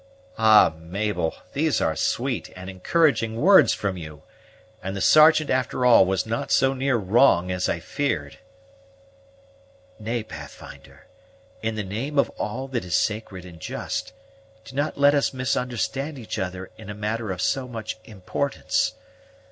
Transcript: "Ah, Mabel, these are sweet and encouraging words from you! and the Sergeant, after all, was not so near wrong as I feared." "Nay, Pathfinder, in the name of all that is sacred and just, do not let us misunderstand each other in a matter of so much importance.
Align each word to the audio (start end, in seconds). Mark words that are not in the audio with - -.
"Ah, 0.39 0.73
Mabel, 0.79 1.35
these 1.53 1.79
are 1.79 1.95
sweet 1.95 2.51
and 2.55 2.71
encouraging 2.71 3.35
words 3.35 3.71
from 3.71 3.97
you! 3.97 4.23
and 4.81 4.95
the 4.97 4.99
Sergeant, 4.99 5.51
after 5.51 5.85
all, 5.85 6.07
was 6.07 6.25
not 6.25 6.49
so 6.51 6.73
near 6.73 6.95
wrong 6.97 7.51
as 7.51 7.69
I 7.69 7.79
feared." 7.79 8.39
"Nay, 9.99 10.23
Pathfinder, 10.23 11.05
in 11.61 11.75
the 11.75 11.83
name 11.83 12.17
of 12.17 12.31
all 12.31 12.67
that 12.69 12.83
is 12.83 12.95
sacred 12.95 13.45
and 13.45 13.59
just, 13.59 14.11
do 14.65 14.75
not 14.75 14.97
let 14.97 15.13
us 15.13 15.35
misunderstand 15.35 16.17
each 16.17 16.39
other 16.39 16.71
in 16.77 16.89
a 16.89 16.95
matter 16.95 17.29
of 17.31 17.39
so 17.39 17.67
much 17.67 17.99
importance. 18.03 18.93